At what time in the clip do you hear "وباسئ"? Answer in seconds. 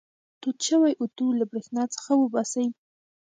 2.17-2.67